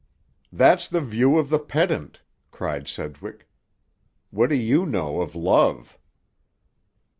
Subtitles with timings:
[0.51, 3.47] "That's the view of the pedant," cried Sedgwick.
[4.31, 5.99] "What do you know of love?"